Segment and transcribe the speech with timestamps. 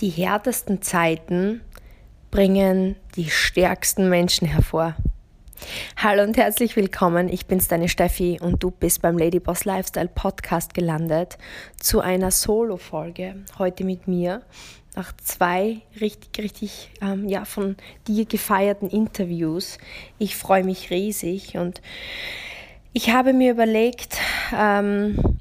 [0.00, 1.62] Die härtesten Zeiten
[2.30, 4.94] bringen die stärksten Menschen hervor.
[5.96, 7.30] Hallo und herzlich willkommen.
[7.30, 11.38] Ich bin's deine Steffi und du bist beim Ladyboss Lifestyle Podcast gelandet
[11.80, 13.36] zu einer Solo-Folge.
[13.58, 14.42] Heute mit mir
[14.94, 17.76] nach zwei richtig, richtig ähm, ja, von
[18.06, 19.78] dir gefeierten Interviews.
[20.18, 21.80] Ich freue mich riesig und
[22.92, 24.18] ich habe mir überlegt,
[24.54, 25.38] ähm,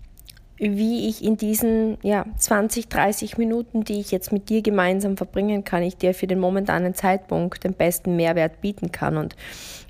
[0.58, 5.66] wie ich in diesen ja, 20, 30 Minuten, die ich jetzt mit dir gemeinsam verbringen
[5.66, 9.18] kann, ich dir für den momentanen Zeitpunkt den besten Mehrwert bieten kann.
[9.18, 9.36] Und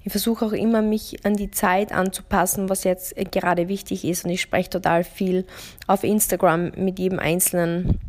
[0.03, 4.25] ich versuche auch immer, mich an die Zeit anzupassen, was jetzt gerade wichtig ist.
[4.25, 5.45] Und ich spreche total viel
[5.85, 7.99] auf Instagram mit jedem Einzelnen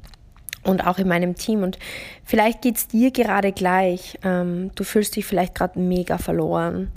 [0.65, 1.63] und auch in meinem Team.
[1.63, 1.79] Und
[2.25, 4.19] vielleicht geht es dir gerade gleich.
[4.25, 6.91] Ähm, du fühlst dich vielleicht gerade mega verloren,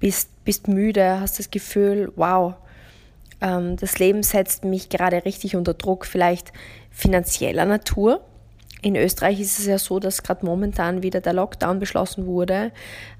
[0.00, 2.54] bist, bist müde, hast das Gefühl, wow,
[3.42, 6.52] ähm, das Leben setzt mich gerade richtig unter Druck, vielleicht
[6.90, 8.22] finanzieller Natur.
[8.80, 12.72] In Österreich ist es ja so, dass gerade momentan wieder der Lockdown beschlossen wurde.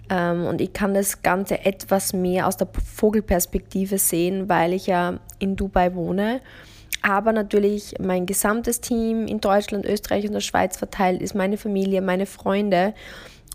[0.08, 5.18] Ähm, und ich kann das Ganze etwas mehr aus der Vogelperspektive sehen, weil ich ja
[5.38, 6.40] in Dubai wohne.
[7.02, 12.00] Aber natürlich mein gesamtes Team in Deutschland, Österreich und der Schweiz verteilt ist, meine Familie,
[12.00, 12.94] meine Freunde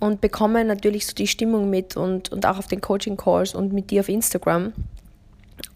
[0.01, 3.89] und bekomme natürlich so die Stimmung mit und, und auch auf den Coaching-Calls und mit
[3.89, 4.73] dir auf Instagram.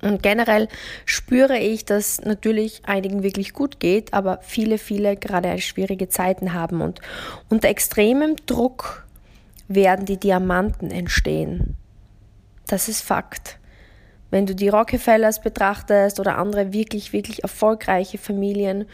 [0.01, 0.67] Und generell
[1.05, 6.81] spüre ich, dass natürlich einigen wirklich gut geht, aber viele, viele gerade schwierige Zeiten haben.
[6.81, 7.01] Und
[7.49, 9.05] unter extremem Druck
[9.67, 11.75] werden die Diamanten entstehen.
[12.67, 13.57] Das ist Fakt.
[14.31, 18.85] Wenn du die Rockefellers betrachtest oder andere wirklich, wirklich erfolgreiche Familien,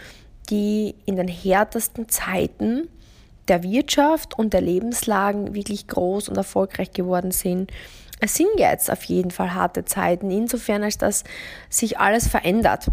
[0.50, 2.90] die in den härtesten Zeiten
[3.48, 7.72] der Wirtschaft und der Lebenslagen wirklich groß und erfolgreich geworden sind,
[8.26, 11.24] sind jetzt auf jeden Fall harte Zeiten, insofern als dass
[11.70, 12.90] sich alles verändert.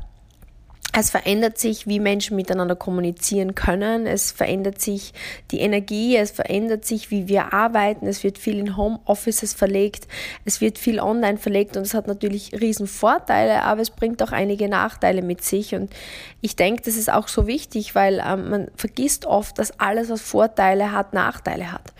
[0.96, 4.06] Es verändert sich, wie Menschen miteinander kommunizieren können.
[4.06, 5.12] Es verändert sich
[5.50, 6.16] die Energie.
[6.16, 8.06] Es verändert sich, wie wir arbeiten.
[8.06, 10.06] Es wird viel in Homeoffices verlegt.
[10.44, 14.30] Es wird viel online verlegt und es hat natürlich riesen Vorteile, aber es bringt auch
[14.30, 15.74] einige Nachteile mit sich.
[15.74, 15.92] Und
[16.40, 20.22] ich denke, das ist auch so wichtig, weil ähm, man vergisst oft, dass alles, was
[20.22, 21.92] Vorteile hat, Nachteile hat.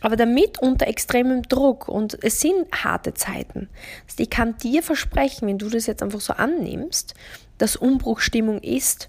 [0.00, 3.68] Aber damit unter extremem Druck und es sind harte Zeiten.
[4.08, 7.14] Also ich kann dir versprechen, wenn du das jetzt einfach so annimmst,
[7.60, 9.08] dass Umbruchstimmung ist,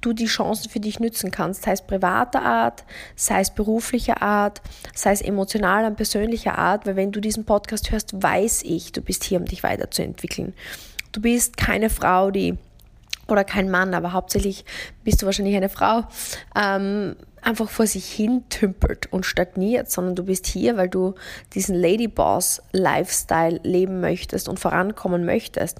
[0.00, 2.84] du die Chancen für dich nützen kannst, sei es privater Art,
[3.16, 4.62] sei es beruflicher Art,
[4.94, 9.02] sei es emotionaler und persönlicher Art, weil wenn du diesen Podcast hörst, weiß ich, du
[9.02, 10.54] bist hier, um dich weiterzuentwickeln.
[11.12, 12.56] Du bist keine Frau, die
[13.26, 14.64] oder kein Mann, aber hauptsächlich
[15.04, 16.04] bist du wahrscheinlich eine Frau,
[16.56, 21.14] ähm, einfach vor sich hin tümpelt und stagniert, sondern du bist hier, weil du
[21.54, 25.78] diesen Ladyboss-Lifestyle leben möchtest und vorankommen möchtest.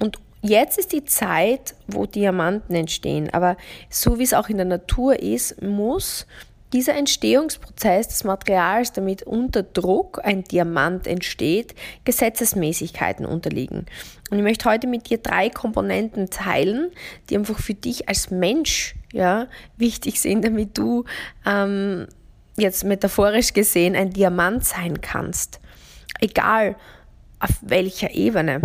[0.00, 3.56] Und Jetzt ist die Zeit, wo Diamanten entstehen, aber
[3.90, 6.26] so wie es auch in der Natur ist, muss
[6.72, 11.74] dieser Entstehungsprozess des Materials, damit unter Druck ein Diamant entsteht,
[12.04, 13.86] Gesetzesmäßigkeiten unterliegen.
[14.30, 16.90] Und ich möchte heute mit dir drei Komponenten teilen,
[17.28, 21.04] die einfach für dich als Mensch ja, wichtig sind, damit du
[21.44, 22.06] ähm,
[22.56, 25.60] jetzt metaphorisch gesehen ein Diamant sein kannst.
[26.20, 26.76] Egal
[27.40, 28.60] auf welcher Ebene.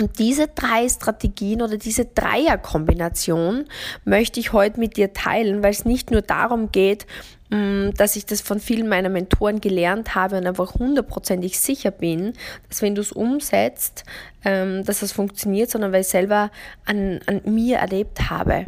[0.00, 3.66] Und diese drei Strategien oder diese Dreierkombination
[4.04, 7.06] möchte ich heute mit dir teilen, weil es nicht nur darum geht,
[7.50, 12.32] mm, dass ich das von vielen meiner Mentoren gelernt habe und einfach hundertprozentig sicher bin,
[12.68, 14.04] dass wenn du es umsetzt,
[14.44, 16.50] ähm, dass das funktioniert, sondern weil ich selber
[16.86, 18.64] an, an mir erlebt habe.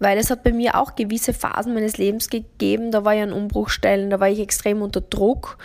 [0.00, 3.32] Weil es hat bei mir auch gewisse Phasen meines Lebens gegeben, da war ich an
[3.32, 5.58] Umbruchstellen, da war ich extrem unter Druck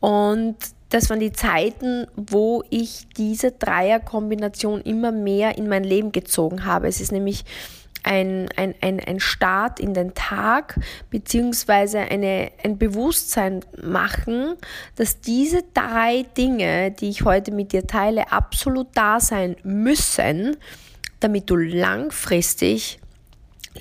[0.00, 0.56] und
[0.90, 6.88] das waren die Zeiten, wo ich diese Dreierkombination immer mehr in mein Leben gezogen habe.
[6.88, 7.44] Es ist nämlich
[8.02, 10.78] ein, ein, ein, ein Start in den Tag,
[11.10, 14.54] beziehungsweise eine, ein Bewusstsein machen,
[14.96, 20.56] dass diese drei Dinge, die ich heute mit dir teile, absolut da sein müssen,
[21.20, 22.98] damit du langfristig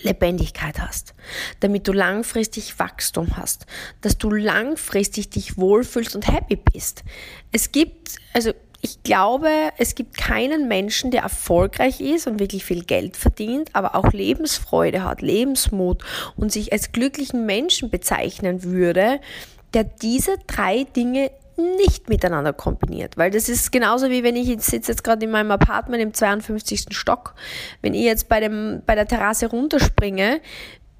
[0.02, 1.14] Lebendigkeit hast,
[1.60, 3.66] damit du langfristig Wachstum hast,
[4.02, 7.04] dass du langfristig dich wohlfühlst und happy bist.
[7.52, 12.84] Es gibt, also ich glaube, es gibt keinen Menschen, der erfolgreich ist und wirklich viel
[12.84, 16.04] Geld verdient, aber auch Lebensfreude hat, Lebensmut
[16.36, 19.20] und sich als glücklichen Menschen bezeichnen würde,
[19.74, 23.18] der diese drei Dinge nicht miteinander kombiniert.
[23.18, 26.14] Weil das ist genauso wie wenn ich jetzt sitze jetzt gerade in meinem Apartment im
[26.14, 26.86] 52.
[26.92, 27.34] Stock.
[27.82, 30.40] Wenn ich jetzt bei, dem, bei der Terrasse runterspringe,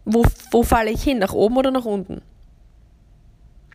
[0.06, 1.20] wo, wo falle ich hin?
[1.20, 2.22] Nach oben oder nach unten?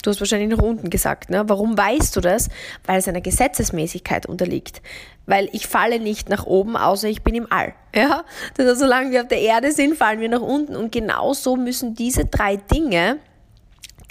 [0.03, 1.31] Du hast wahrscheinlich nach unten gesagt.
[1.31, 1.45] Ne?
[1.47, 2.49] Warum weißt du das?
[2.85, 4.83] Weil es einer Gesetzesmäßigkeit unterliegt.
[5.27, 7.75] Weil ich falle nicht nach oben, außer ich bin im All.
[7.95, 8.25] Ja?
[8.59, 10.75] Heißt, solange wir auf der Erde sind, fallen wir nach unten.
[10.75, 13.19] Und genauso müssen diese drei Dinge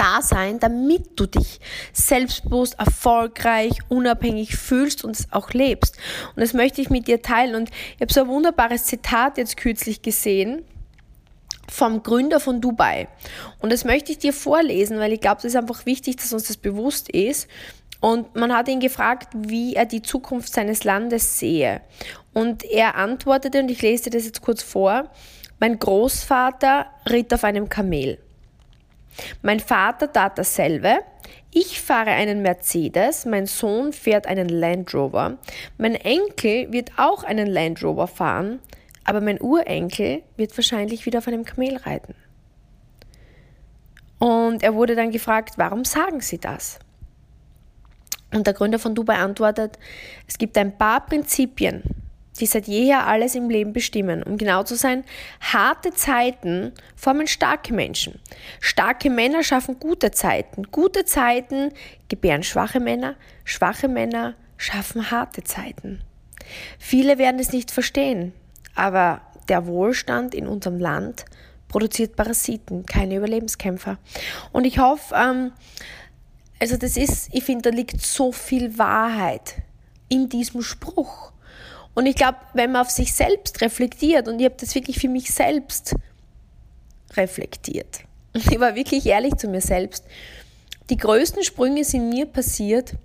[0.01, 1.59] da sein, damit du dich
[1.94, 5.95] selbstbewusst, erfolgreich, unabhängig fühlst und es auch lebst.
[6.36, 7.56] Und das möchte ich mit dir teilen.
[7.56, 10.63] Und ich habe so ein wunderbares Zitat jetzt kürzlich gesehen
[11.69, 13.07] vom Gründer von Dubai.
[13.59, 16.48] Und das möchte ich dir vorlesen, weil ich glaube, es ist einfach wichtig, dass uns
[16.48, 17.48] das bewusst ist.
[18.00, 21.81] Und man hat ihn gefragt, wie er die Zukunft seines Landes sehe.
[22.33, 25.12] Und er antwortete, und ich lese dir das jetzt kurz vor,
[25.59, 28.18] mein Großvater ritt auf einem Kamel.
[29.41, 30.99] Mein Vater tat dasselbe.
[31.53, 35.37] Ich fahre einen Mercedes, mein Sohn fährt einen Land Rover,
[35.77, 38.59] mein Enkel wird auch einen Land Rover fahren,
[39.03, 42.15] aber mein Urenkel wird wahrscheinlich wieder auf einem Kamel reiten.
[44.17, 46.79] Und er wurde dann gefragt, warum sagen Sie das?
[48.33, 49.77] Und der Gründer von Dubai antwortet,
[50.27, 51.83] es gibt ein paar Prinzipien,
[52.39, 54.23] die seit jeher alles im Leben bestimmen.
[54.23, 55.03] Um genau zu sein,
[55.41, 58.19] harte Zeiten formen starke Menschen.
[58.59, 60.63] Starke Männer schaffen gute Zeiten.
[60.71, 61.73] Gute Zeiten
[62.07, 63.15] gebären schwache Männer.
[63.43, 66.01] Schwache Männer schaffen harte Zeiten.
[66.79, 68.33] Viele werden es nicht verstehen,
[68.75, 71.25] aber der Wohlstand in unserem Land
[71.67, 73.97] produziert Parasiten, keine Überlebenskämpfer.
[74.51, 75.51] Und ich hoffe, ähm,
[76.59, 79.55] also das ist, ich finde, da liegt so viel Wahrheit
[80.09, 81.30] in diesem Spruch.
[82.01, 85.07] Und ich glaube, wenn man auf sich selbst reflektiert, und ich habe das wirklich für
[85.07, 85.94] mich selbst
[87.15, 90.03] reflektiert, ich war wirklich ehrlich zu mir selbst,
[90.89, 92.95] die größten Sprünge sind mir passiert,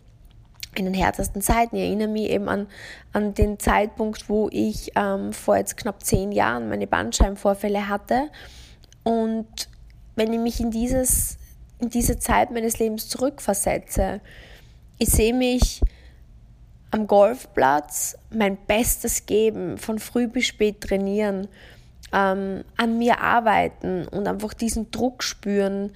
[0.75, 1.77] in den härtesten Zeiten.
[1.77, 2.69] Ich erinnere mich eben an,
[3.13, 8.31] an den Zeitpunkt, wo ich ähm, vor jetzt knapp zehn Jahren meine Bandscheibenvorfälle hatte.
[9.05, 9.69] Und
[10.15, 11.37] wenn ich mich in, dieses,
[11.81, 14.23] in diese Zeit meines Lebens zurückversetze,
[14.97, 15.83] ich sehe mich
[16.97, 21.49] am Golfplatz mein Bestes geben, von früh bis spät trainieren,
[22.13, 25.93] ähm, an mir arbeiten und einfach diesen Druck spüren,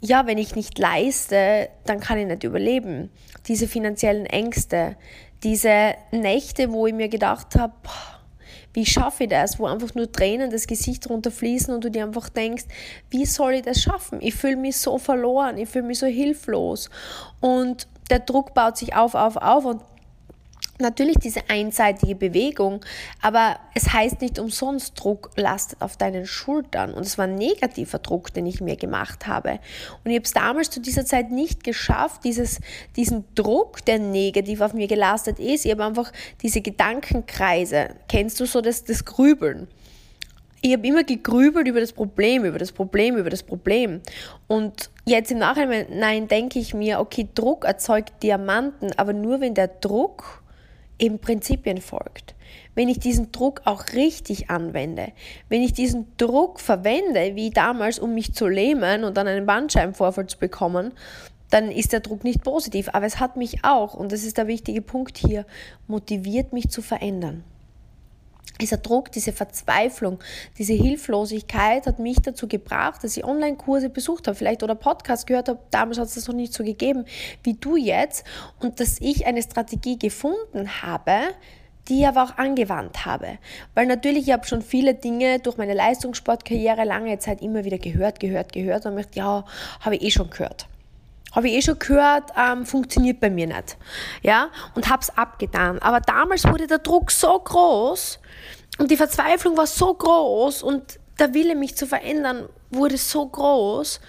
[0.00, 3.10] ja, wenn ich nicht leiste, dann kann ich nicht überleben.
[3.48, 4.96] Diese finanziellen Ängste,
[5.42, 7.72] diese Nächte, wo ich mir gedacht habe,
[8.74, 12.28] wie schaffe ich das, wo einfach nur Tränen das Gesicht runterfließen und du dir einfach
[12.28, 12.64] denkst,
[13.08, 14.18] wie soll ich das schaffen?
[14.20, 16.90] Ich fühle mich so verloren, ich fühle mich so hilflos
[17.40, 19.80] und der Druck baut sich auf, auf, auf und
[20.78, 22.84] natürlich diese einseitige Bewegung,
[23.22, 26.92] aber es heißt nicht umsonst, Druck lastet auf deinen Schultern.
[26.92, 29.60] Und es war negativer Druck, den ich mir gemacht habe.
[30.04, 32.60] Und ich habe es damals zu dieser Zeit nicht geschafft, dieses,
[32.96, 35.64] diesen Druck, der negativ auf mir gelastet ist.
[35.64, 36.12] Ich habe einfach
[36.42, 39.68] diese Gedankenkreise, kennst du so das, das Grübeln?
[40.64, 44.00] Ich habe immer gegrübelt über das Problem, über das Problem, über das Problem.
[44.46, 49.68] Und jetzt im Nachhinein denke ich mir, okay, Druck erzeugt Diamanten, aber nur wenn der
[49.68, 50.42] Druck
[50.98, 52.34] eben Prinzipien folgt.
[52.74, 55.12] Wenn ich diesen Druck auch richtig anwende,
[55.50, 60.28] wenn ich diesen Druck verwende, wie damals, um mich zu lähmen und dann einen Bandscheibenvorfall
[60.28, 60.92] zu bekommen,
[61.50, 62.88] dann ist der Druck nicht positiv.
[62.94, 65.44] Aber es hat mich auch, und das ist der wichtige Punkt hier,
[65.88, 67.44] motiviert mich zu verändern.
[68.60, 70.20] Dieser Druck, diese Verzweiflung,
[70.58, 75.48] diese Hilflosigkeit hat mich dazu gebracht, dass ich Online-Kurse besucht habe, vielleicht oder Podcasts gehört
[75.48, 75.58] habe.
[75.72, 77.04] Damals hat es das noch nicht so gegeben
[77.42, 78.24] wie du jetzt.
[78.60, 81.34] Und dass ich eine Strategie gefunden habe,
[81.88, 83.38] die ich aber auch angewandt habe.
[83.74, 88.20] Weil natürlich, ich habe schon viele Dinge durch meine Leistungssportkarriere lange Zeit immer wieder gehört,
[88.20, 89.44] gehört, gehört und mir ja,
[89.80, 90.66] habe ich eh schon gehört.
[91.34, 93.76] Habe ich eh schon gehört, ähm, funktioniert bei mir nicht.
[94.22, 95.78] Ja, und habe es abgetan.
[95.80, 98.20] Aber damals wurde der Druck so groß
[98.78, 104.00] und die Verzweiflung war so groß und der Wille, mich zu verändern, wurde so groß,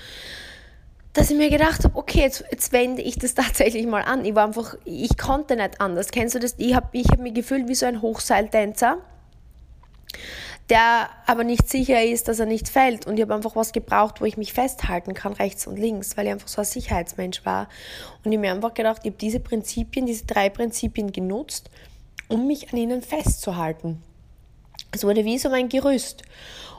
[1.13, 4.25] dass ich mir gedacht habe, okay, jetzt, jetzt wende ich das tatsächlich mal an.
[4.25, 6.09] Ich war einfach, ich konnte nicht anders.
[6.09, 6.55] Kennst du das?
[6.57, 8.97] Ich habe ich hab mich gefühlt wie so ein Hochseiltänzer
[10.69, 13.05] der aber nicht sicher ist, dass er nicht fällt.
[13.05, 16.25] Und ich habe einfach was gebraucht, wo ich mich festhalten kann, rechts und links, weil
[16.25, 17.69] ich einfach so ein Sicherheitsmensch war.
[18.23, 21.69] Und ich mir einfach gedacht, ich habe diese Prinzipien, diese drei Prinzipien genutzt,
[22.29, 24.01] um mich an ihnen festzuhalten.
[24.91, 26.23] Es wurde wie so mein Gerüst.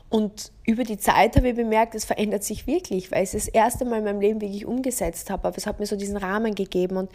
[0.09, 3.49] Und über die Zeit habe ich bemerkt, es verändert sich wirklich, weil ich es das
[3.49, 5.49] erste Mal in meinem Leben wirklich umgesetzt habe.
[5.49, 6.97] Aber es hat mir so diesen Rahmen gegeben.
[6.97, 7.11] Und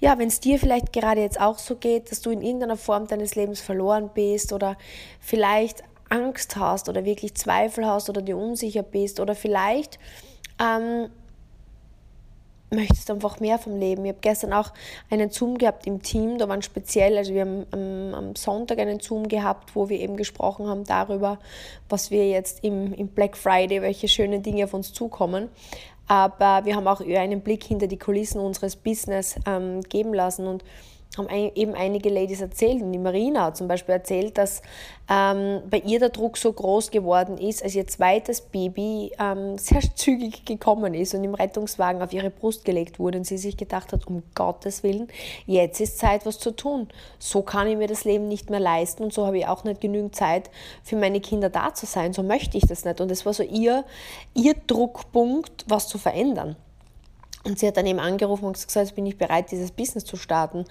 [0.00, 3.06] ja, wenn es dir vielleicht gerade jetzt auch so geht, dass du in irgendeiner Form
[3.06, 4.76] deines Lebens verloren bist oder
[5.20, 5.82] vielleicht
[6.14, 9.98] Angst hast oder wirklich Zweifel hast oder dir unsicher bist oder vielleicht
[10.60, 11.08] ähm,
[12.70, 14.04] möchtest einfach mehr vom Leben.
[14.04, 14.72] Ich habe gestern auch
[15.10, 19.00] einen Zoom gehabt im Team, da waren speziell, also wir haben am, am, Sonntag einen
[19.00, 21.38] Zoom gehabt, wo wir eben gesprochen haben darüber,
[21.88, 25.48] was wir jetzt im, im Black Friday, welche schönen Dinge auf uns zukommen.
[26.06, 30.64] aber wir haben auch einen Blick hinter die Kulissen unseres Business ähm, geben lassen und
[31.18, 32.82] haben eben einige Ladies erzählt.
[32.82, 34.62] Und die Marina hat zum Beispiel erzählt, dass
[35.10, 39.82] ähm, bei ihr der Druck so groß geworden ist, als ihr zweites Baby ähm, sehr
[39.94, 43.92] zügig gekommen ist und im Rettungswagen auf ihre Brust gelegt wurde und sie sich gedacht
[43.92, 45.08] hat, um Gottes Willen,
[45.46, 46.88] jetzt ist Zeit, was zu tun.
[47.18, 49.80] So kann ich mir das Leben nicht mehr leisten und so habe ich auch nicht
[49.80, 50.50] genügend Zeit
[50.82, 52.12] für meine Kinder da zu sein.
[52.12, 53.00] So möchte ich das nicht.
[53.00, 53.84] Und das war so ihr,
[54.34, 56.56] ihr Druckpunkt, was zu verändern.
[57.44, 60.16] Und sie hat dann eben angerufen und gesagt, jetzt bin ich bereit, dieses Business zu
[60.16, 60.64] starten.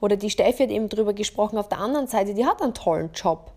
[0.00, 3.10] Oder die Steffi hat eben darüber gesprochen, auf der anderen Seite, die hat einen tollen
[3.12, 3.50] Job.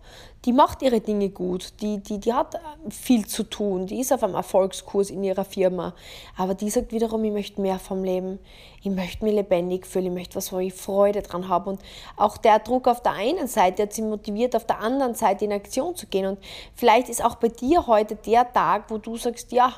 [0.44, 4.22] Die macht ihre Dinge gut, die, die, die hat viel zu tun, die ist auf
[4.22, 5.94] einem Erfolgskurs in ihrer Firma.
[6.36, 8.38] Aber die sagt wiederum, ich möchte mehr vom Leben,
[8.82, 11.70] ich möchte mich lebendig fühlen, ich möchte was, wo ich Freude dran habe.
[11.70, 11.80] Und
[12.16, 15.52] auch der Druck auf der einen Seite hat sie motiviert, auf der anderen Seite in
[15.52, 16.26] Aktion zu gehen.
[16.26, 16.38] Und
[16.74, 19.72] vielleicht ist auch bei dir heute der Tag, wo du sagst, ja,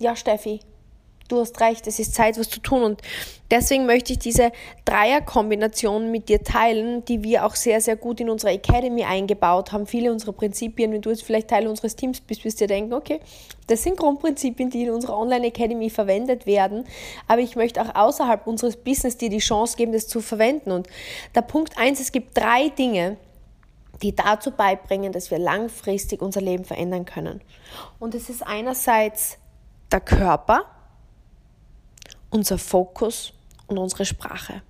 [0.00, 0.60] ja Steffi,
[1.28, 2.82] du hast recht, es ist Zeit, was zu tun.
[2.82, 3.00] Und
[3.50, 4.52] deswegen möchte ich diese
[4.84, 9.86] Dreierkombination mit dir teilen, die wir auch sehr, sehr gut in unserer Academy eingebaut haben.
[9.86, 12.92] Viele unserer Prinzipien, wenn du jetzt vielleicht Teil unseres Teams bist, wirst du dir denken,
[12.92, 13.20] okay,
[13.66, 16.84] das sind Grundprinzipien, die in unserer Online Academy verwendet werden.
[17.28, 20.70] Aber ich möchte auch außerhalb unseres Business dir die Chance geben, das zu verwenden.
[20.70, 20.88] Und
[21.34, 23.16] der Punkt eins: es gibt drei Dinge,
[24.02, 27.40] die dazu beibringen, dass wir langfristig unser Leben verändern können.
[27.98, 29.38] Und es ist einerseits
[29.90, 30.64] der Körper,
[32.34, 33.32] unser Fokus
[33.68, 34.62] und unsere Sprache.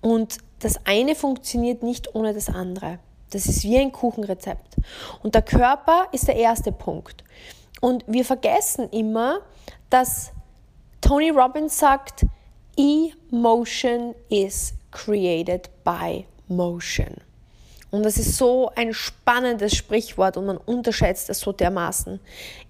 [0.00, 2.98] Und das eine funktioniert nicht ohne das andere.
[3.30, 4.76] Das ist wie ein Kuchenrezept.
[5.22, 7.22] Und der Körper ist der erste Punkt.
[7.80, 9.40] Und wir vergessen immer,
[9.90, 10.32] dass
[11.00, 12.24] Tony Robbins sagt,
[12.76, 17.16] Emotion is created by motion.
[17.90, 22.20] Und das ist so ein spannendes Sprichwort und man unterschätzt es so dermaßen.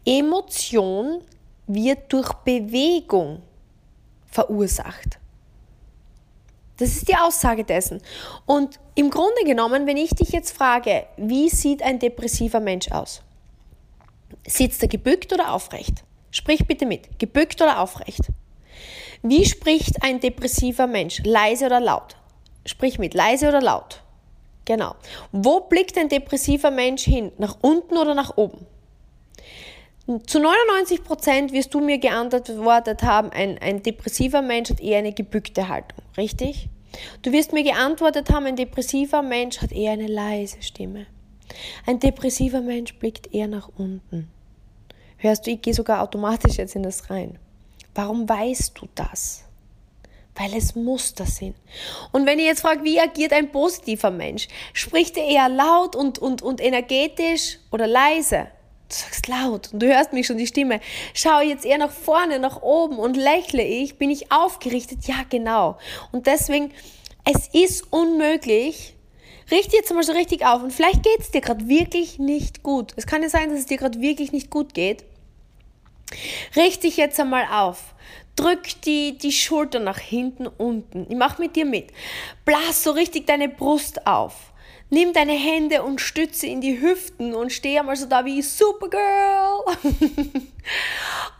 [0.05, 1.23] Emotion
[1.67, 3.43] wird durch Bewegung
[4.37, 5.19] verursacht.
[6.77, 8.03] Das ist die Aussage dessen.
[8.45, 13.23] Und im Grunde genommen, wenn ich dich jetzt frage, wie sieht ein depressiver Mensch aus?
[14.47, 16.05] Sitzt er gebückt oder aufrecht?
[16.31, 17.19] Sprich bitte mit.
[17.19, 18.25] Gebückt oder aufrecht?
[19.23, 21.23] Wie spricht ein depressiver Mensch?
[21.25, 22.17] Leise oder laut?
[22.67, 23.15] Sprich mit.
[23.15, 24.03] Leise oder laut?
[24.67, 24.97] Genau.
[25.33, 27.33] Wo blickt ein depressiver Mensch hin?
[27.39, 28.67] Nach unten oder nach oben?
[30.07, 35.13] Zu 99 Prozent wirst du mir geantwortet haben, ein, ein depressiver Mensch hat eher eine
[35.13, 36.69] gebückte Haltung, richtig?
[37.23, 41.07] Du wirst mir geantwortet haben, ein depressiver Mensch hat eher eine leise Stimme.
[41.87, 44.29] Ein depressiver Mensch blickt eher nach unten.
[45.17, 47.37] Hörst du, ich gehe sogar automatisch jetzt in das rein.
[47.93, 49.43] Warum weißt du das?
[50.37, 51.57] Weil es Muster sind.
[52.13, 54.47] Und wenn ihr jetzt fragt, wie agiert ein positiver Mensch?
[54.73, 58.49] Spricht er eher laut und, und, und energetisch oder leise?
[58.89, 60.81] Du sagst laut und du hörst mich schon die Stimme.
[61.13, 65.07] Schau jetzt eher nach vorne, nach oben und lächle ich, bin ich aufgerichtet?
[65.07, 65.77] Ja, genau.
[66.13, 66.73] Und deswegen,
[67.25, 68.95] es ist unmöglich,
[69.51, 72.93] richte jetzt mal so richtig auf und vielleicht geht es dir gerade wirklich nicht gut.
[72.97, 75.05] Es kann ja sein, dass es dir gerade wirklich nicht gut geht.
[76.55, 77.95] Richte dich jetzt einmal auf.
[78.37, 81.07] Drück die, die Schulter nach hinten unten.
[81.09, 81.89] Ich mach mit dir mit.
[82.45, 84.53] Blas so richtig deine Brust auf.
[84.89, 89.65] Nimm deine Hände und stütze in die Hüften und steh einmal so da wie Supergirl.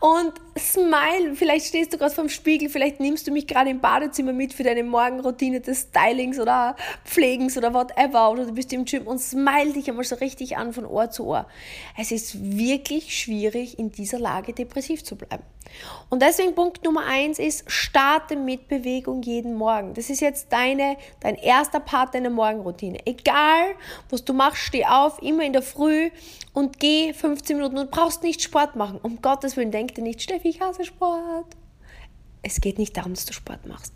[0.01, 1.33] und smile.
[1.35, 4.63] Vielleicht stehst du gerade vorm Spiegel, vielleicht nimmst du mich gerade im Badezimmer mit für
[4.63, 6.75] deine Morgenroutine des Stylings oder
[7.05, 8.31] Pflegens oder whatever.
[8.31, 11.25] Oder du bist im Gym und smile dich einmal so richtig an von Ohr zu
[11.25, 11.47] Ohr.
[11.97, 15.43] Es ist wirklich schwierig, in dieser Lage depressiv zu bleiben.
[16.09, 19.93] Und deswegen Punkt Nummer eins ist, starte mit Bewegung jeden Morgen.
[19.93, 22.99] Das ist jetzt deine, dein erster Part deiner Morgenroutine.
[23.05, 23.75] Egal,
[24.09, 26.09] was du machst, steh auf, immer in der Früh
[26.53, 28.99] und geh 15 Minuten und brauchst nicht Sport machen.
[29.01, 31.55] Um Gottes Willen, denk dir nicht, Steffi, ich hasse Sport.
[32.41, 33.93] Es geht nicht darum, dass du Sport machst.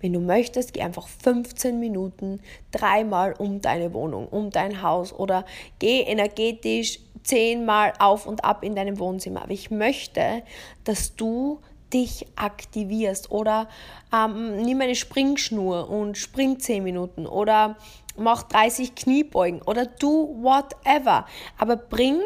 [0.00, 2.40] Wenn du möchtest, geh einfach 15 Minuten
[2.70, 5.46] dreimal um deine Wohnung, um dein Haus oder
[5.78, 9.42] geh energetisch zehnmal auf und ab in deinem Wohnzimmer.
[9.42, 10.42] Aber ich möchte,
[10.84, 11.60] dass du
[11.92, 13.68] dich aktivierst oder
[14.12, 17.76] ähm, nimm eine Springschnur und spring 10 Minuten oder
[18.16, 21.26] mach 30 Kniebeugen oder do whatever.
[21.58, 22.20] Aber bring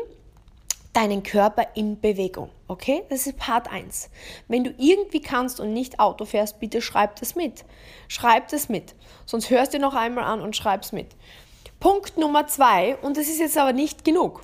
[0.94, 2.50] deinen Körper in Bewegung.
[2.66, 3.04] Okay?
[3.08, 4.10] Das ist Part 1.
[4.48, 7.64] Wenn du irgendwie kannst und nicht Auto fährst, bitte schreib das mit.
[8.08, 8.94] Schreib das mit.
[9.26, 11.08] Sonst hörst du noch einmal an und schreib's mit.
[11.78, 14.42] Punkt Nummer 2, und das ist jetzt aber nicht genug.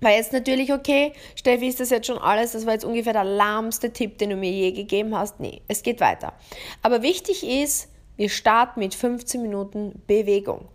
[0.00, 2.52] Weil jetzt natürlich, okay, Steffi, ist das jetzt schon alles?
[2.52, 5.40] Das war jetzt ungefähr der lahmste Tipp, den du mir je gegeben hast.
[5.40, 6.34] Nee, es geht weiter.
[6.82, 10.68] Aber wichtig ist, wir starten mit 15 Minuten Bewegung.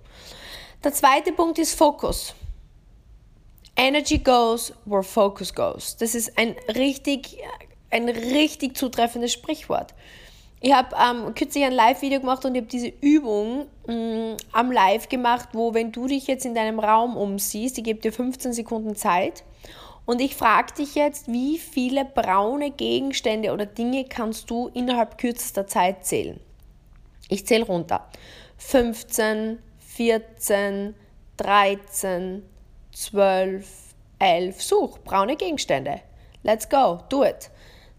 [0.83, 2.35] Der zweite Punkt ist Fokus.
[3.75, 5.95] Energy goes where focus goes.
[5.97, 7.37] Das ist ein richtig
[7.93, 9.93] ein richtig zutreffendes Sprichwort.
[10.65, 14.71] Ich habe ähm, kürzlich ein Live-Video gemacht und ich habe diese Übung mh, mm, am
[14.71, 18.53] Live gemacht, wo wenn du dich jetzt in deinem Raum umsiehst, ich gebe dir 15
[18.53, 19.43] Sekunden Zeit
[20.05, 25.67] und ich frage dich jetzt, wie viele braune Gegenstände oder Dinge kannst du innerhalb kürzester
[25.67, 26.39] Zeit zählen?
[27.27, 28.07] Ich zähle runter.
[28.55, 30.95] 15, 14,
[31.35, 32.41] 13,
[32.93, 33.67] 12,
[34.17, 34.61] 11.
[34.61, 35.99] Such braune Gegenstände.
[36.41, 37.51] Let's go, do it.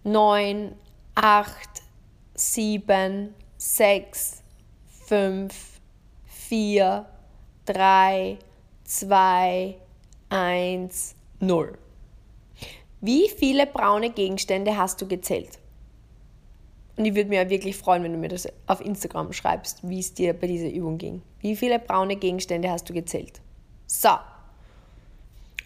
[0.05, 0.73] 9,
[1.15, 1.74] 8,
[2.35, 4.43] 7, 6,
[5.07, 5.55] 5,
[6.27, 7.07] 4,
[7.67, 8.39] 3,
[8.85, 9.77] 2,
[10.31, 11.79] 1, 0.
[13.01, 15.59] Wie viele braune Gegenstände hast du gezählt?
[16.97, 20.15] Und ich würde ja wirklich freuen, wenn du mir das auf Instagram schreibst, wie es
[20.15, 21.23] dir bei dieser Übung ging.
[21.41, 23.41] Wie viele braune Gegenstände hast du gezählt?
[23.87, 24.11] So.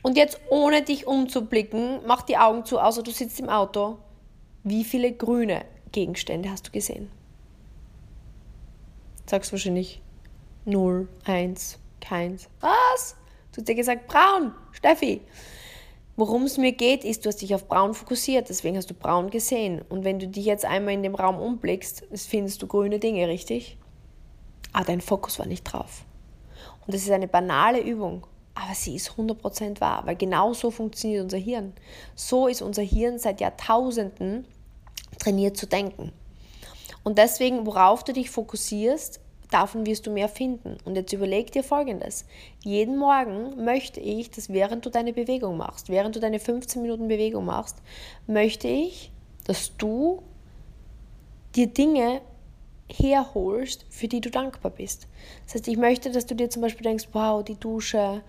[0.03, 3.99] Und jetzt ohne dich umzublicken, mach die Augen zu, außer du sitzt im Auto.
[4.65, 7.11] Wie viele grüne Gegenstände hast du gesehen?
[9.27, 10.01] Sagst wahrscheinlich
[10.65, 12.49] 0, 1, keins.
[12.61, 13.17] Was?
[13.53, 15.23] Du hast dir gesagt braun, Steffi.
[16.17, 19.31] Worum es mir geht, ist, du hast dich auf braun fokussiert, deswegen hast du braun
[19.31, 19.83] gesehen.
[19.89, 23.79] Und wenn du dich jetzt einmal in dem Raum umblickst, findest du grüne Dinge, richtig?
[24.73, 26.05] Aber dein Fokus war nicht drauf.
[26.87, 31.23] Und das ist eine banale Übung, aber sie ist 100% wahr, weil genau so funktioniert
[31.23, 31.73] unser Hirn.
[32.17, 34.45] So ist unser Hirn seit Jahrtausenden
[35.19, 36.13] trainiert zu denken.
[37.05, 39.21] Und deswegen, worauf du dich fokussierst,
[39.51, 40.77] davon wirst du mehr finden.
[40.85, 42.25] Und jetzt überleg dir folgendes.
[42.63, 47.09] Jeden Morgen möchte ich, dass während du deine Bewegung machst, während du deine 15 Minuten
[47.09, 47.77] Bewegung machst,
[48.27, 49.11] möchte ich,
[49.47, 50.23] dass du
[51.55, 52.21] dir Dinge
[52.91, 55.09] herholst, für die du dankbar bist.
[55.45, 58.23] Das heißt, ich möchte, dass du dir zum Beispiel denkst, wow, die Dusche,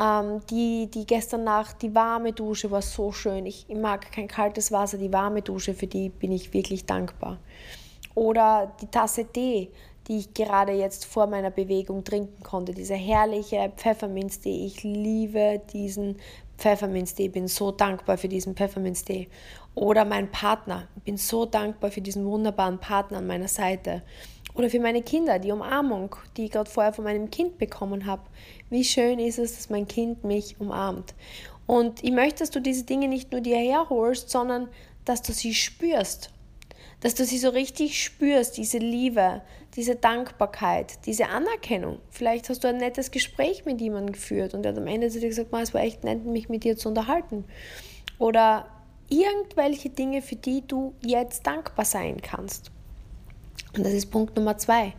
[0.00, 3.44] ähm, die, die gestern Nacht, die warme Dusche war so schön.
[3.46, 7.38] Ich, ich mag kein kaltes Wasser, die warme Dusche, für die bin ich wirklich dankbar.
[8.14, 9.70] Oder die Tasse Tee,
[10.08, 12.72] die ich gerade jetzt vor meiner Bewegung trinken konnte.
[12.72, 14.64] Dieser herrliche Pfefferminztee.
[14.64, 16.16] Ich liebe diesen
[16.56, 17.26] Pfefferminztee.
[17.26, 19.28] Ich bin so dankbar für diesen Pfefferminztee.
[19.74, 20.88] Oder mein Partner.
[20.96, 24.02] Ich bin so dankbar für diesen wunderbaren Partner an meiner Seite.
[24.54, 28.22] Oder für meine Kinder, die Umarmung, die ich gerade vorher von meinem Kind bekommen habe.
[28.68, 31.14] Wie schön ist es, dass mein Kind mich umarmt.
[31.66, 34.68] Und ich möchte, dass du diese Dinge nicht nur dir herholst, sondern
[35.04, 36.30] dass du sie spürst.
[37.00, 39.42] Dass du sie so richtig spürst, diese Liebe,
[39.76, 42.00] diese Dankbarkeit, diese Anerkennung.
[42.10, 45.20] Vielleicht hast du ein nettes Gespräch mit jemandem geführt und er hat am Ende zu
[45.20, 47.44] dir gesagt, es war echt nett, mich mit dir zu unterhalten.
[48.18, 48.66] Oder
[49.08, 52.70] irgendwelche Dinge, für die du jetzt dankbar sein kannst.
[53.76, 54.94] Und das ist Punkt Nummer zwei.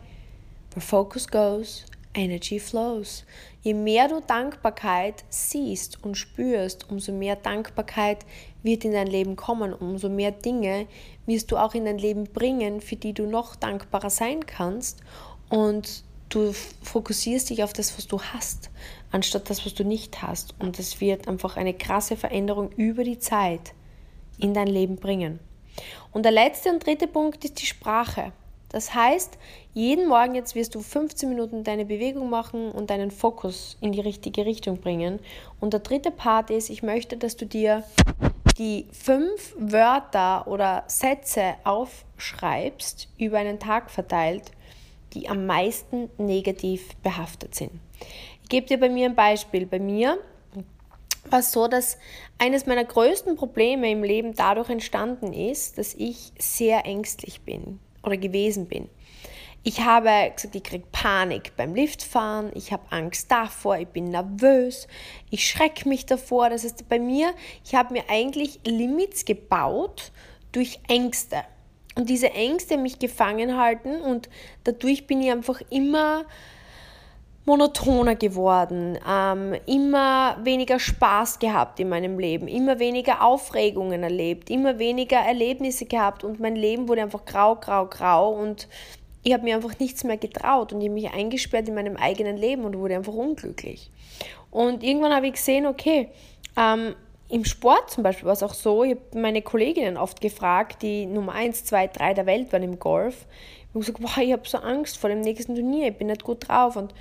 [0.70, 3.24] Where focus goes, energy flows.
[3.62, 8.24] Je mehr du Dankbarkeit siehst und spürst, umso mehr Dankbarkeit
[8.62, 10.86] wird in dein Leben kommen, umso mehr Dinge
[11.26, 15.00] wirst du auch in dein Leben bringen, für die du noch dankbarer sein kannst.
[15.48, 18.70] Und du fokussierst dich auf das, was du hast,
[19.10, 20.54] anstatt das, was du nicht hast.
[20.58, 23.74] Und das wird einfach eine krasse Veränderung über die Zeit
[24.38, 25.40] in dein Leben bringen.
[26.10, 28.32] Und der letzte und dritte Punkt ist die Sprache.
[28.72, 29.38] Das heißt,
[29.74, 34.00] jeden Morgen jetzt wirst du 15 Minuten deine Bewegung machen und deinen Fokus in die
[34.00, 35.20] richtige Richtung bringen.
[35.60, 37.84] Und der dritte Part ist, ich möchte, dass du dir
[38.58, 44.52] die fünf Wörter oder Sätze aufschreibst, über einen Tag verteilt,
[45.12, 47.72] die am meisten negativ behaftet sind.
[48.42, 49.66] Ich gebe dir bei mir ein Beispiel.
[49.66, 50.18] Bei mir
[51.28, 51.98] war es so, dass
[52.38, 58.16] eines meiner größten Probleme im Leben dadurch entstanden ist, dass ich sehr ängstlich bin oder
[58.16, 58.88] gewesen bin.
[59.64, 64.88] Ich habe gesagt, ich kriege Panik beim Liftfahren, ich habe Angst davor, ich bin nervös,
[65.30, 66.50] ich schrecke mich davor.
[66.50, 67.32] Das heißt, bei mir,
[67.64, 70.10] ich habe mir eigentlich Limits gebaut
[70.50, 71.44] durch Ängste.
[71.94, 74.28] Und diese Ängste mich gefangen halten und
[74.64, 76.24] dadurch bin ich einfach immer
[77.44, 84.78] monotoner geworden, ähm, immer weniger Spaß gehabt in meinem Leben, immer weniger Aufregungen erlebt, immer
[84.78, 88.68] weniger Erlebnisse gehabt und mein Leben wurde einfach grau, grau, grau und
[89.24, 92.36] ich habe mir einfach nichts mehr getraut und ich habe mich eingesperrt in meinem eigenen
[92.36, 93.90] Leben und wurde einfach unglücklich.
[94.50, 96.08] Und irgendwann habe ich gesehen, okay,
[96.56, 96.94] ähm,
[97.28, 101.06] im Sport zum Beispiel war es auch so, ich habe meine Kolleginnen oft gefragt, die
[101.06, 103.26] Nummer 1, 2, 3 der Welt waren im Golf.
[103.62, 106.24] Ich habe gesagt, boah, ich habe so Angst vor dem nächsten Turnier, ich bin nicht
[106.24, 106.76] gut drauf.
[106.76, 106.92] Und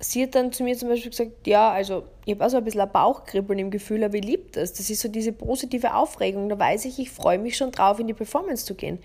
[0.00, 2.64] sie hat dann zu mir zum Beispiel gesagt, ja, also ich habe auch so ein
[2.64, 4.72] bisschen ein Bauchkribbeln im Gefühl, aber ich liebe das.
[4.72, 6.48] Das ist so diese positive Aufregung.
[6.48, 8.98] Da weiß ich, ich freue mich schon drauf, in die Performance zu gehen.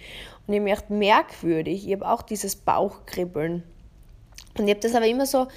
[0.45, 3.63] Und ich gedacht, merkwürdig, ich habe auch dieses Bauchkribbeln.
[4.58, 5.47] Und ich habe das aber immer so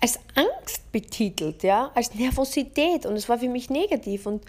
[0.00, 4.44] als Angst betitelt, ja, als Nervosität und es war für mich negativ und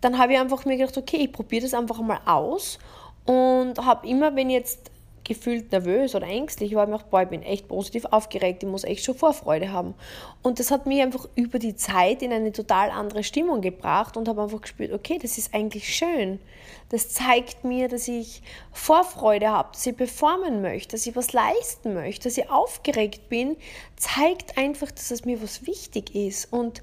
[0.00, 2.78] dann habe ich einfach mir gedacht, okay, ich probiere das einfach mal aus
[3.26, 4.87] und habe immer, wenn jetzt
[5.28, 8.68] gefühlt nervös oder ängstlich war, ich mir gedacht, boah, ich bin echt positiv aufgeregt, ich
[8.68, 9.94] muss echt schon Vorfreude haben.
[10.42, 14.28] Und das hat mich einfach über die Zeit in eine total andere Stimmung gebracht und
[14.28, 16.40] habe einfach gespürt, okay, das ist eigentlich schön.
[16.88, 21.94] Das zeigt mir, dass ich Vorfreude habe, dass ich performen möchte, dass ich was leisten
[21.94, 23.56] möchte, dass ich aufgeregt bin,
[23.96, 26.52] zeigt einfach, dass es mir was wichtig ist.
[26.52, 26.82] Und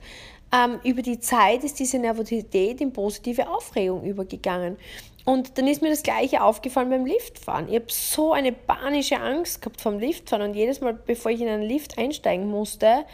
[0.52, 4.78] ähm, über die Zeit ist diese Nervosität in positive Aufregung übergegangen.
[5.26, 7.68] Und dann ist mir das Gleiche aufgefallen beim Liftfahren.
[7.68, 11.48] Ich habe so eine panische Angst gehabt vom Liftfahren und jedes Mal, bevor ich in
[11.48, 13.06] einen Lift einsteigen musste,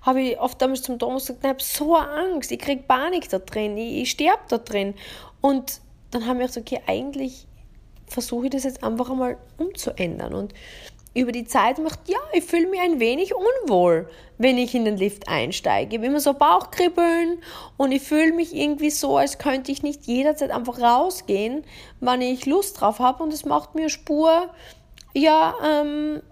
[0.00, 3.38] habe ich oft damals zum Thomas gesagt, ich habe so Angst, ich kriege Panik da
[3.38, 4.94] drin, ich, ich sterbe da drin.
[5.42, 7.46] Und dann haben wir gesagt, okay, eigentlich
[8.06, 10.32] versuche ich das jetzt einfach einmal umzuändern.
[10.32, 10.54] Und
[11.14, 14.96] über die Zeit macht, ja, ich fühle mich ein wenig unwohl, wenn ich in den
[14.96, 15.90] Lift einsteige.
[15.90, 17.42] Ich habe immer so Bauchkribbeln
[17.76, 21.64] und ich fühle mich irgendwie so, als könnte ich nicht jederzeit einfach rausgehen,
[22.00, 24.50] wann ich Lust drauf habe und es macht mir Spur,
[25.14, 26.22] ja, ähm,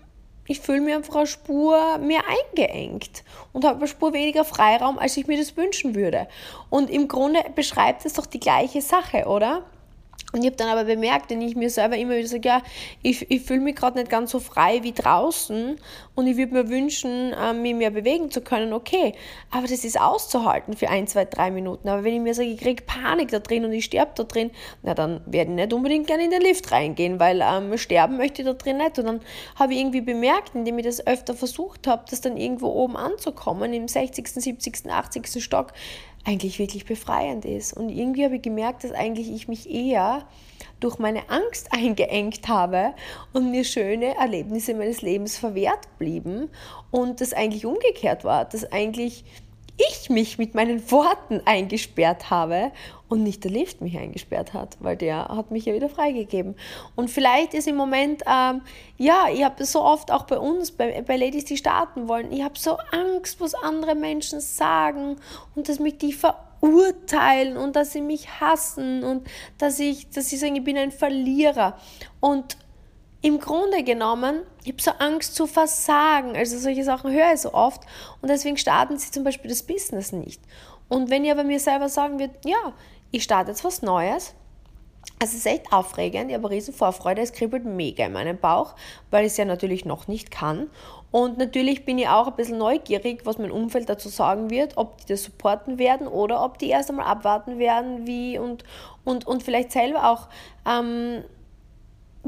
[0.46, 5.16] ich fühle mich einfach eine Spur mehr eingeengt und habe eine Spur weniger Freiraum, als
[5.16, 6.28] ich mir das wünschen würde.
[6.70, 9.64] Und im Grunde beschreibt es doch die gleiche Sache, oder?
[10.32, 12.62] Und ich habe dann aber bemerkt, wenn ich mir selber immer wieder sage, ja,
[13.02, 15.78] ich, ich fühle mich gerade nicht ganz so frei wie draußen
[16.14, 19.14] und ich würde mir wünschen, äh, mich mehr bewegen zu können, okay.
[19.50, 21.88] Aber das ist auszuhalten für ein, zwei, drei Minuten.
[21.88, 24.50] Aber wenn ich mir sage, ich kriege Panik da drin und ich sterbe da drin,
[24.82, 28.42] na dann werde ich nicht unbedingt gerne in den Lift reingehen, weil ähm, sterben möchte
[28.42, 28.98] ich da drin nicht.
[28.98, 29.20] Und dann
[29.54, 33.72] habe ich irgendwie bemerkt, indem ich das öfter versucht habe, das dann irgendwo oben anzukommen,
[33.72, 35.42] im 60., 70., 80.
[35.42, 35.72] Stock,
[36.26, 37.72] eigentlich wirklich befreiend ist.
[37.72, 40.26] Und irgendwie habe ich gemerkt, dass eigentlich ich mich eher
[40.80, 42.94] durch meine Angst eingeengt habe
[43.32, 46.50] und mir schöne Erlebnisse meines Lebens verwehrt blieben
[46.90, 49.24] und das eigentlich umgekehrt war, dass eigentlich
[49.76, 52.72] ich mich mit meinen Worten eingesperrt habe
[53.08, 56.56] und nicht der Lift mich eingesperrt hat, weil der hat mich ja wieder freigegeben.
[56.94, 58.62] Und vielleicht ist im Moment, ähm,
[58.96, 62.42] ja, ich habe so oft auch bei uns, bei, bei Ladies, die starten wollen, ich
[62.42, 65.16] habe so Angst, was andere Menschen sagen
[65.54, 69.26] und dass mich die verurteilen und dass sie mich hassen und
[69.58, 71.78] dass ich, dass sie sagen, ich bin ein Verlierer.
[72.20, 72.56] Und
[73.26, 76.36] im Grunde genommen, ich habe so Angst zu versagen.
[76.36, 77.82] Also solche Sachen höre ich so oft
[78.22, 80.40] und deswegen starten sie zum Beispiel das Business nicht.
[80.88, 82.72] Und wenn ihr aber mir selber sagen wird, ja,
[83.10, 84.32] ich starte jetzt was Neues,
[85.18, 88.76] also es ist echt aufregend, ich habe riesen Vorfreude, es kribbelt mega in meinem Bauch,
[89.10, 90.70] weil ich es ja natürlich noch nicht kann.
[91.10, 94.98] Und natürlich bin ich auch ein bisschen neugierig, was mein Umfeld dazu sagen wird, ob
[94.98, 98.62] die das supporten werden oder ob die erst einmal abwarten werden, wie und,
[99.04, 100.28] und, und vielleicht selber auch
[100.64, 101.24] ähm,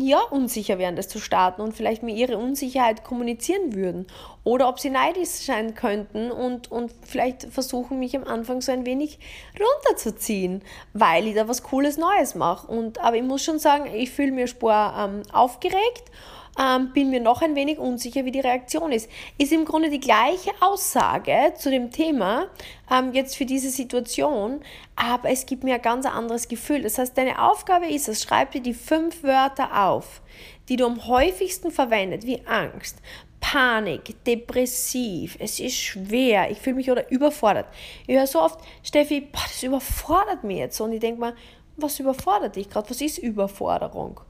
[0.01, 4.07] ja, unsicher wären, das zu starten und vielleicht mir ihre Unsicherheit kommunizieren würden.
[4.45, 8.87] Oder ob sie neidisch sein könnten und, und vielleicht versuchen, mich am Anfang so ein
[8.87, 9.19] wenig
[9.59, 10.63] runterzuziehen,
[10.95, 12.93] weil ich da was Cooles Neues mache.
[13.01, 16.11] Aber ich muss schon sagen, ich fühle mich spur ähm, aufgeregt
[16.59, 19.09] ähm, bin mir noch ein wenig unsicher, wie die Reaktion ist.
[19.39, 22.47] Ist im Grunde die gleiche Aussage zu dem Thema
[22.91, 24.61] ähm, jetzt für diese Situation,
[24.97, 26.83] aber es gibt mir ein ganz anderes Gefühl.
[26.83, 30.23] Das heißt, deine Aufgabe ist es, schreib dir die fünf Wörter auf,
[30.69, 32.99] die du am häufigsten verwendet, wie Angst,
[33.41, 37.67] Panik, depressiv, es ist schwer, ich fühle mich oder überfordert.
[38.07, 40.81] Ich höre so oft, Steffi, boah, das überfordert mich jetzt.
[40.81, 41.35] Und ich denke mal,
[41.77, 42.91] was überfordert dich gerade?
[42.91, 44.21] Was ist Überforderung?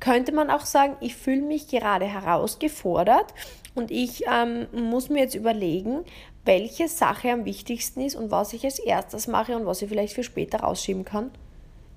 [0.00, 3.34] Könnte man auch sagen, ich fühle mich gerade herausgefordert
[3.74, 6.04] und ich ähm, muss mir jetzt überlegen,
[6.44, 10.14] welche Sache am wichtigsten ist und was ich als erstes mache und was ich vielleicht
[10.14, 11.30] für später rausschieben kann.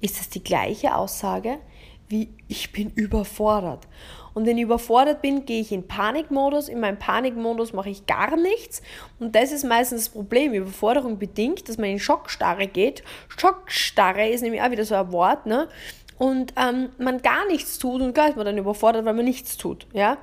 [0.01, 1.59] Ist das die gleiche Aussage
[2.07, 3.87] wie ich bin überfordert?
[4.33, 6.69] Und wenn ich überfordert bin, gehe ich in Panikmodus.
[6.69, 8.81] In meinem Panikmodus mache ich gar nichts.
[9.19, 10.53] Und das ist meistens das Problem.
[10.53, 13.03] Überforderung bedingt, dass man in Schockstarre geht.
[13.37, 15.67] Schockstarre ist nämlich auch wieder so ein Wort, ne?
[16.21, 19.57] Und ähm, man gar nichts tut und gar ist man dann überfordert, weil man nichts
[19.57, 20.19] tut, ja.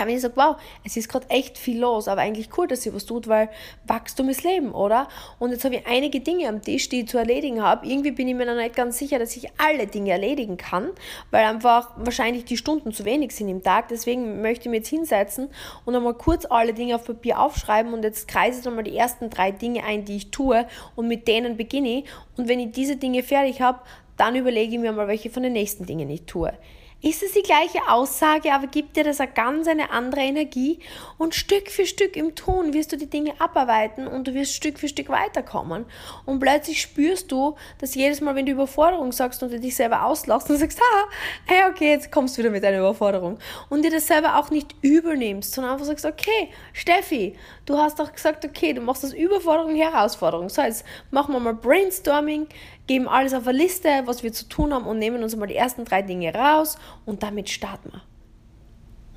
[0.00, 0.54] Aber ich sage, wow,
[0.84, 3.48] es ist gerade echt viel los, aber eigentlich cool, dass sie was tut, weil
[3.84, 5.08] Wachstum ist Leben, oder?
[5.40, 7.84] Und jetzt habe ich einige Dinge am Tisch, die ich zu erledigen habe.
[7.84, 10.90] Irgendwie bin ich mir noch nicht ganz sicher, dass ich alle Dinge erledigen kann,
[11.32, 13.88] weil einfach wahrscheinlich die Stunden zu wenig sind im Tag.
[13.88, 15.48] Deswegen möchte ich mich jetzt hinsetzen
[15.84, 19.30] und einmal kurz alle Dinge auf Papier aufschreiben und jetzt kreise ich einmal die ersten
[19.30, 22.04] drei Dinge ein, die ich tue und mit denen beginne ich.
[22.36, 23.80] Und wenn ich diese Dinge fertig habe,
[24.18, 26.52] dann überlege ich mir mal, welche von den nächsten Dingen ich tue.
[27.00, 30.80] ist es die gleiche Aussage, aber gibt dir das eine ganz eine andere Energie
[31.16, 34.80] und Stück für Stück im Tun wirst du die Dinge abarbeiten und du wirst Stück
[34.80, 35.84] für Stück weiterkommen
[36.26, 40.04] und plötzlich spürst du, dass jedes Mal, wenn du Überforderung sagst und du dich selber
[40.06, 41.08] auslachst und sagst, ha,
[41.46, 44.74] hey, okay, jetzt kommst du wieder mit deiner Überforderung und dir das selber auch nicht
[44.82, 49.76] übernimmst, sondern einfach sagst, okay, Steffi, du hast doch gesagt, okay, du machst das Überforderung,
[49.76, 50.48] Herausforderung.
[50.48, 52.48] So, jetzt machen wir mal Brainstorming,
[52.88, 55.54] geben alles auf eine Liste, was wir zu tun haben und nehmen uns mal die
[55.54, 58.02] ersten drei Dinge raus und damit starten wir.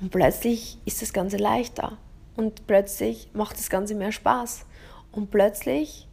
[0.00, 1.98] Und plötzlich ist das Ganze leichter
[2.36, 4.66] und plötzlich macht das Ganze mehr Spaß
[5.10, 6.06] und plötzlich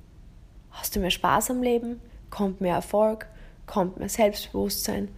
[0.71, 3.27] hast du mehr Spaß am Leben, kommt mehr Erfolg,
[3.65, 5.09] kommt mehr Selbstbewusstsein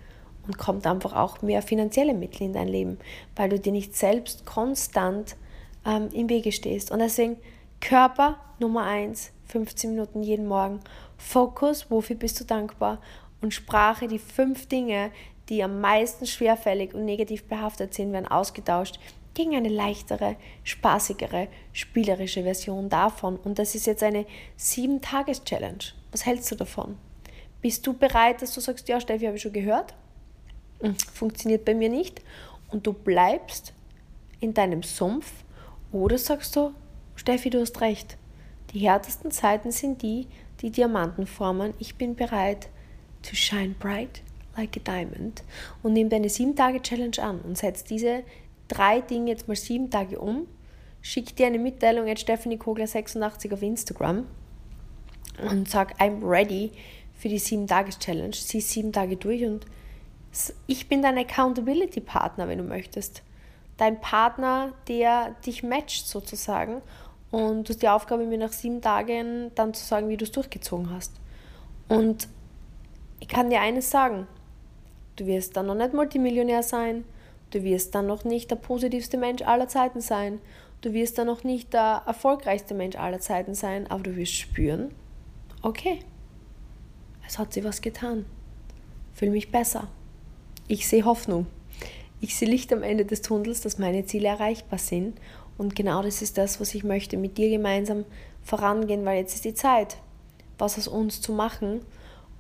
[0.46, 2.98] und kommt einfach auch mehr finanzielle Mittel in dein Leben,
[3.36, 5.36] weil du dir nicht selbst konstant
[5.86, 6.92] ähm, im Wege stehst.
[6.92, 7.38] Und deswegen
[7.80, 10.80] Körper Nummer eins, 15 Minuten jeden Morgen
[11.18, 13.02] Fokus, wofür bist du dankbar?
[13.42, 15.12] Und Sprache, die fünf Dinge,
[15.50, 18.98] die am meisten schwerfällig und negativ behaftet sind, werden ausgetauscht
[19.34, 23.38] gegen eine leichtere, spaßigere, spielerische Version davon.
[23.38, 25.84] Und das ist jetzt eine Sieben-Tages-Challenge.
[26.12, 26.98] Was hältst du davon?
[27.62, 29.94] Bist du bereit, dass du sagst, ja, Steffi, habe ich schon gehört?
[30.80, 32.22] Hm, funktioniert bei mir nicht.
[32.70, 33.74] Und du bleibst
[34.40, 35.32] in deinem Sumpf.
[35.92, 36.74] Oder sagst du,
[37.16, 38.18] Steffi, du hast recht.
[38.74, 40.28] Die härtesten Zeiten sind die,
[40.62, 41.74] die Diamanten formen.
[41.80, 42.70] Ich bin bereit
[43.22, 44.22] to shine bright
[44.56, 45.44] like a diamond
[45.84, 48.24] und nimm deine 7-Tage-Challenge an und setz diese
[48.68, 50.48] drei Dinge jetzt mal sieben Tage um.
[51.02, 54.28] Schick dir eine Mitteilung at Stephanie Kogler86 auf Instagram
[55.50, 56.72] und sag, I'm ready
[57.18, 58.34] für die 7-Tages-Challenge.
[58.34, 59.66] Sieh sieben Tage durch und
[60.68, 63.24] ich bin dein Accountability-Partner, wenn du möchtest.
[63.78, 66.82] Dein Partner, der dich matcht sozusagen
[67.32, 70.32] und du hast die Aufgabe, mir nach sieben Tagen dann zu sagen, wie du es
[70.32, 71.14] durchgezogen hast.
[71.88, 72.28] Und
[73.20, 74.28] ich kann dir eines sagen,
[75.16, 77.06] du wirst dann noch nicht Multimillionär sein,
[77.52, 80.40] du wirst dann noch nicht der positivste Mensch aller Zeiten sein,
[80.82, 84.92] du wirst dann noch nicht der erfolgreichste Mensch aller Zeiten sein, aber du wirst spüren,
[85.62, 86.00] okay,
[87.28, 88.26] es hat sich was getan,
[89.14, 89.88] fühle mich besser,
[90.68, 91.46] ich sehe Hoffnung,
[92.20, 95.18] ich sehe Licht am Ende des Tunnels, dass meine Ziele erreichbar sind
[95.58, 98.06] und genau das ist das, was ich möchte, mit dir gemeinsam
[98.44, 99.98] vorangehen, weil jetzt ist die Zeit,
[100.58, 101.82] was aus uns zu machen.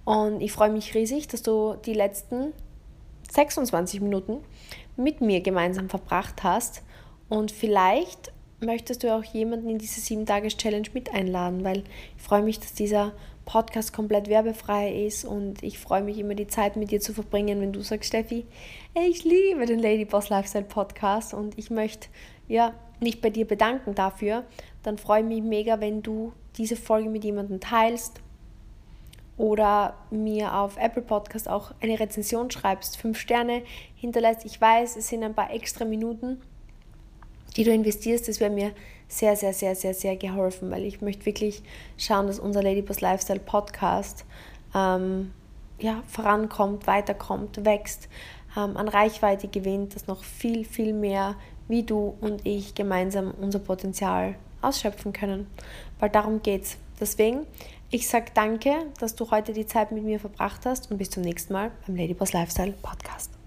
[0.05, 2.53] Und ich freue mich riesig, dass du die letzten
[3.31, 4.37] 26 Minuten
[4.97, 6.83] mit mir gemeinsam verbracht hast.
[7.29, 11.83] Und vielleicht möchtest du auch jemanden in diese 7-Tages-Challenge mit einladen, weil
[12.17, 13.13] ich freue mich, dass dieser
[13.45, 17.59] Podcast komplett werbefrei ist und ich freue mich immer die Zeit mit dir zu verbringen,
[17.59, 18.45] wenn du sagst, Steffi,
[18.93, 22.07] ich liebe den Lady Boss Lifestyle Podcast und ich möchte
[22.47, 24.45] ja nicht bei dir bedanken dafür,
[24.83, 28.21] dann freue ich mich mega, wenn du diese Folge mit jemandem teilst
[29.37, 33.63] oder mir auf Apple Podcast auch eine Rezension schreibst, fünf Sterne
[33.95, 34.45] hinterlässt.
[34.45, 36.41] Ich weiß, es sind ein paar extra Minuten,
[37.57, 38.27] die du investierst.
[38.27, 38.71] Das wäre mir
[39.07, 41.63] sehr, sehr, sehr, sehr, sehr geholfen, weil ich möchte wirklich
[41.97, 44.25] schauen, dass unser Ladyboss Lifestyle Podcast
[44.75, 45.31] ähm,
[45.79, 48.09] ja, vorankommt, weiterkommt, wächst,
[48.55, 51.35] ähm, an Reichweite gewinnt, dass noch viel, viel mehr
[51.67, 55.47] wie du und ich gemeinsam unser Potenzial ausschöpfen können.
[55.99, 56.77] Weil darum geht's.
[56.99, 57.47] Deswegen,
[57.89, 61.23] ich sage danke, dass du heute die Zeit mit mir verbracht hast und bis zum
[61.23, 63.40] nächsten Mal beim Ladyboss Lifestyle Podcast.